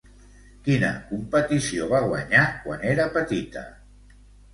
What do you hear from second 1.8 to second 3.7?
va guanyar quan era petita?